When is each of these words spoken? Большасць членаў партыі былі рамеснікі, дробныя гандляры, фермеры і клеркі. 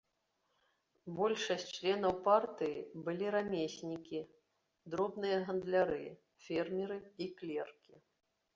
Большасць 1.19 1.65
членаў 1.77 2.13
партыі 2.27 2.79
былі 3.09 3.27
рамеснікі, 3.37 4.21
дробныя 4.97 5.37
гандляры, 5.53 6.01
фермеры 6.49 6.99
і 7.25 7.33
клеркі. 7.41 7.93